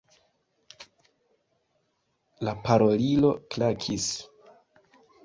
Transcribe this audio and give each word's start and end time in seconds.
La 2.47 2.55
parolilo 2.63 3.31
klakis. 3.53 4.09